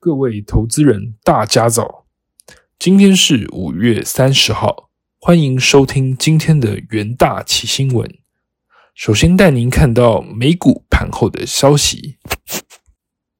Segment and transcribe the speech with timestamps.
[0.00, 2.06] 各位投资人，大家早！
[2.78, 8.08] 今天是五月三十号，欢迎收听今天的元大奇新闻。
[8.94, 12.16] 首先带您看到美股盘后的消息。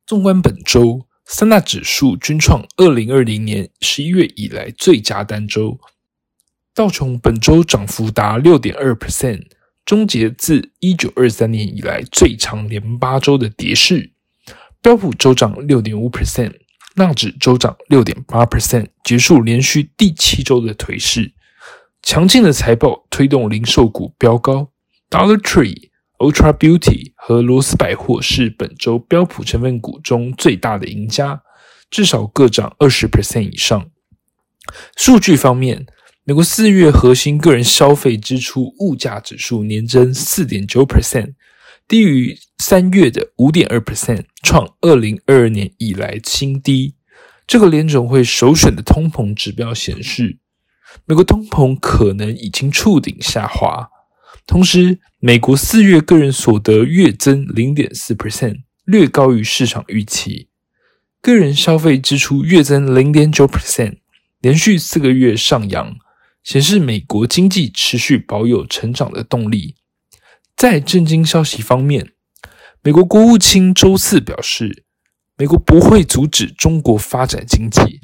[0.04, 5.78] 纵观本周，三大指数均创二零二零年十一月以来最佳单周。
[6.74, 9.44] 道琼本周涨幅达六点二 percent，
[9.84, 14.10] 终结自一九二三年以来最长连八周的跌势。
[14.80, 16.52] 标普周涨六点五 percent，
[16.94, 21.32] 纳指周涨六点八 percent，结束连续第七周的颓势。
[22.02, 24.70] 强劲的财报推动零售股飙高
[25.10, 31.42] ，Dollar Tree、Ultra Beauty 和罗斯百货是本周标普成分股中最大的赢家，
[31.90, 33.90] 至少各涨二十 percent 以上。
[34.96, 35.86] 数据方面，
[36.22, 41.34] 美国四月核心个人消费支出物价指数年增四点九 percent。
[41.88, 46.94] 低于三月的五点二 percent，创二零二二年以来新低。
[47.46, 50.36] 这个联总会首选的通膨指标显示，
[51.06, 53.88] 美国通膨可能已经触顶下滑。
[54.46, 60.50] 同时，美国四月个人所得月增零点四 percent，略高于市场预期。
[61.22, 64.00] 个人消费支出月增零点九 percent，
[64.42, 65.96] 连续四个月上扬，
[66.44, 69.76] 显示美国经济持续保有成长的动力。
[70.58, 72.14] 在震惊消息方面，
[72.82, 74.82] 美国国务卿周四表示，
[75.36, 78.00] 美国不会阻止中国发展经济，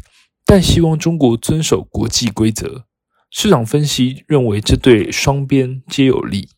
[0.47, 2.85] 但希望中国遵守国际规则。
[3.29, 6.49] 市场分析认为，这对双边皆有利。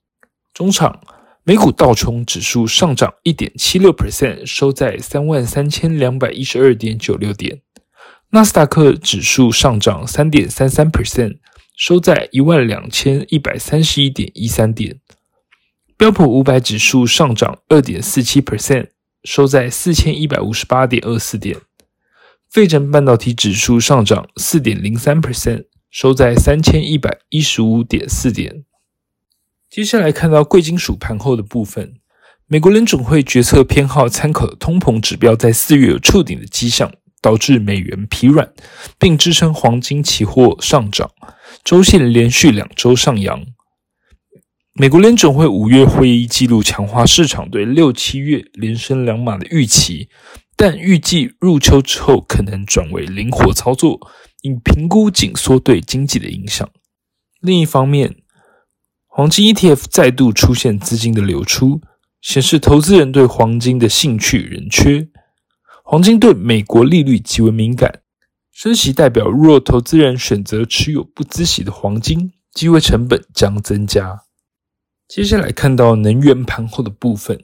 [0.53, 1.01] 中场，
[1.45, 7.61] 美股道琼指数上涨一点七六 percent，收在三万三千两百一十二点九六点；
[8.33, 11.39] 纳斯达克指数上涨三点三三 percent，
[11.75, 15.01] 收在一万两千一百三十一点一三点。
[15.99, 18.89] 标普五百指数上涨二点四七 percent，
[19.25, 21.57] 收在四千一百五十八点二四点。
[22.51, 28.65] 费城半导体指数上涨四点零三 percent，收在三千一百一十五点四点。
[29.71, 31.95] 接下来看到贵金属盘后的部分，
[32.47, 38.53] 美国联总会决策偏好参考的通膨指标在四月有触顶的迹象，导致美元疲软，
[38.99, 41.11] 并支撑黄金期货上涨，
[41.65, 43.47] 周线连续两周上扬。
[44.79, 50.11] 美国联总会五月会议记录强化市场对六七月连升两码的预期，
[50.55, 53.99] 但预计入秋之后可能转为灵活操作，
[54.43, 56.69] 以评估紧缩对经济的影响。
[57.41, 58.17] 另一方面，
[59.07, 61.81] 黄金 ETF 再度出现资金的流出，
[62.21, 65.09] 显示投资人对黄金的兴趣仍缺。
[65.85, 68.01] 黄金对美国利率极为敏感，
[68.53, 74.26] 升息代表若投资人选择持有不孳息的黄金，机会成本将增加。
[75.09, 77.41] 接下来看到能源盘后的部分，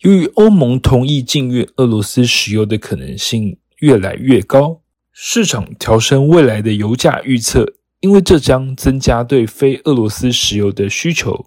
[0.00, 11.46] 由于欧盟同意禁运俄罗斯石油的可能性越来越高，市场调升未来的油价预测，因为这将增加对非俄罗斯石油的需求，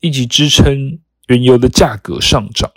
[0.00, 2.70] 以及支撑原油的价格上涨。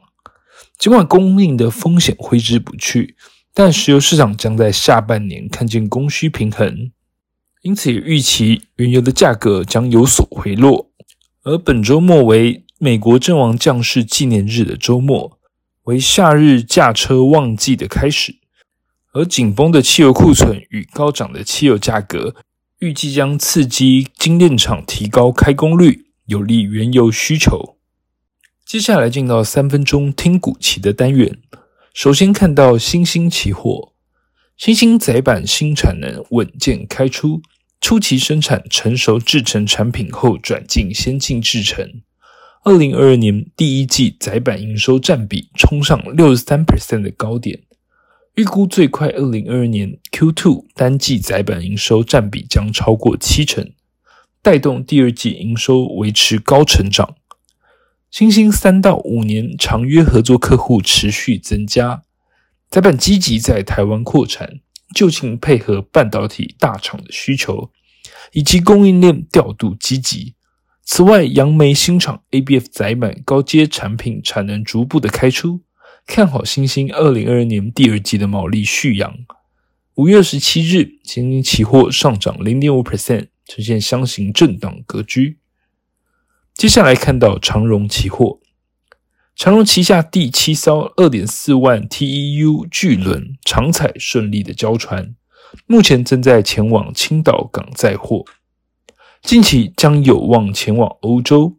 [0.78, 3.16] 尽管供应的风险挥之不去，
[3.54, 6.92] 但石油市场将在下半年看见供需平衡，
[7.62, 10.92] 因此也预期原油的价格将有所回落。
[11.46, 15.38] 而本周末为美国阵亡将士纪念日的周末，
[15.84, 18.38] 为夏日驾车旺季的开始。
[19.14, 22.36] 而紧绷的汽油库存与高涨的汽油价格，
[22.80, 27.78] 预计将刺激精炼厂提高开工率，有利原油需求。
[28.66, 31.38] 接下来进到三分钟听股期的单元，
[31.94, 33.94] 首先看到新兴期货，
[34.58, 37.44] 新兴载板新产能稳健开出。
[37.88, 42.01] 初期生产成熟制成产品后，转进先进制成。
[42.63, 47.62] 二零二二年第一季载板营收占比冲上六十三 percent 的高点，
[48.34, 53.72] 预估最快二零二二年 Q two 单季载板营收占比将超过七成，
[54.41, 57.13] 带动第二季营收维持高成长。
[58.09, 62.02] 新兴三到五年长约合作客户持续增加，
[62.67, 64.61] 载板积极在台湾扩产。
[64.96, 67.70] 就近配合半导体大厂的需求，
[68.32, 70.34] 以及供应链调度积极。
[70.86, 75.62] 此外，杨梅新厂 ABF 载板高阶产品产能逐步的开出，
[76.08, 79.14] 看好新兴二零二二年第二季的毛利续扬。
[79.96, 85.40] 五月二十七日，新兴期货上涨零点五 percent，呈现箱型震荡格局。
[86.53, 88.40] 接下来看到长荣期货。
[89.35, 95.14] 长荣旗下第七艘二点四万 TEU 巨轮长彩顺利的交船，
[95.67, 98.23] 目前正在前往青岛港载货，
[99.22, 101.58] 近期将有望前往欧洲。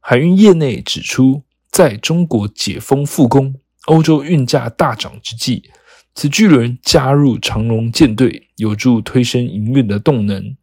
[0.00, 5.64] 海运业内指出，在中国解封复工、欧洲运价大涨之际，
[6.14, 10.56] 此巨轮加入长荣舰队，有助推升营运的动能。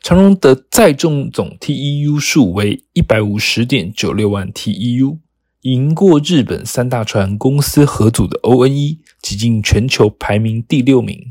[0.00, 5.18] 长荣的载重总 TEU 数为一百五十点九六万 TEU，
[5.64, 11.26] 赢过日本三大船公司合组的 ONE，挤进全球排名第六名。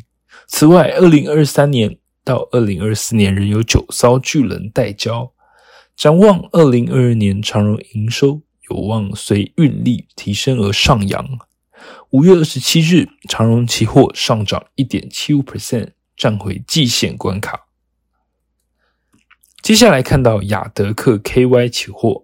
[0.47, 5.31] 此外，二零二三年到二零二四年仍有九艘巨轮待交。
[5.95, 8.41] 展望二零二二年，长荣营收
[8.71, 11.37] 有望随运力提升而上扬。
[12.09, 17.67] 五月二十七日，长荣期货上涨一点七五 percent，站回季线关卡。
[19.61, 22.23] 接下来看到亚德克 KY 期货，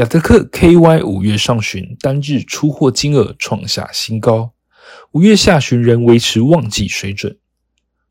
[0.00, 4.54] 亚德克 KY 五月上旬单日出货金额创下新高，
[5.12, 7.36] 五月下旬仍维持旺季水准。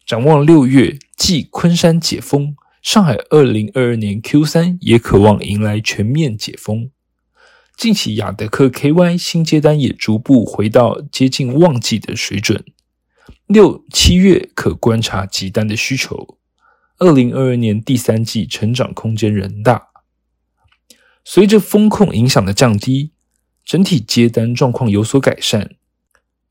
[0.06, 6.92] 展望六月，继昆山解封，上海二零二二年 Q 三也渴望迎来全面解封。
[7.76, 12.64] 近期亚德克 KY 新接单也逐步回到接近旺季的水准，
[13.48, 16.38] 六七月可观察急单的需求。
[17.00, 19.89] 二零二二年第三季成长空间仍大，
[21.32, 23.12] 随着风控影响的降低，
[23.64, 25.76] 整体接单状况有所改善。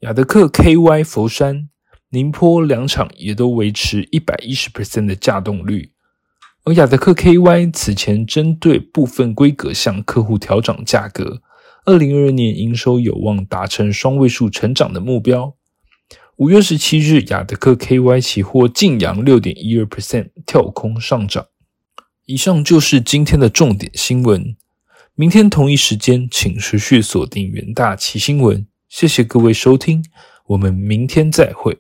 [0.03, 1.69] 亚德克 KY 佛山、
[2.11, 5.91] 宁波两场也都维持一百一十 percent 的架动率，
[6.63, 11.43] 而亚德克 KY 此前针对部分规格向客户调整价格，
[11.85, 15.57] 二零二二年营收有望达成双位数成长的目标。
[16.37, 21.47] 五月十七日，亚德克 KY 期货净扬六点一二 percent 跳空上涨。
[22.27, 24.55] 以上就是今天的重点新闻。
[25.21, 28.65] 明天同一时间，请持续锁定元大奇新闻。
[28.89, 30.01] 谢谢各位收听，
[30.47, 31.77] 我们明天再会。